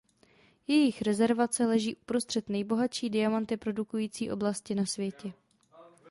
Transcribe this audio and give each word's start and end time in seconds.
Jejich 0.67 1.01
rezervace 1.01 1.65
leží 1.65 1.95
uprostřed 1.95 2.49
nejbohatší 2.49 3.09
diamanty 3.09 3.57
produkující 3.57 4.31
oblasti 4.31 4.75
na 4.75 4.85
světě. 4.85 5.33